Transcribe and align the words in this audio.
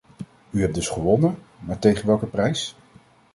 U 0.49 0.61
hebt 0.61 0.75
dus 0.75 0.87
gewonnen, 0.87 1.37
maar 1.59 1.79
tegen 1.79 2.07
welke 2.07 2.25
prijs! 2.25 2.75